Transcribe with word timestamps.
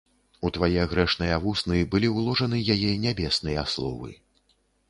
У 0.47 0.49
твае 0.55 0.85
грэшныя 0.93 1.35
вусны 1.43 1.83
былі 1.93 2.09
ўложаны 2.15 2.63
яе 2.77 2.91
нябесныя 3.07 3.69
словы. 3.75 4.11